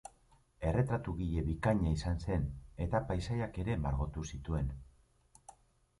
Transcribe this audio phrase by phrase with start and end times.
[0.69, 2.47] Erretratugile bikaina izan zen
[2.87, 4.77] eta paisaiak ere margotu zituen.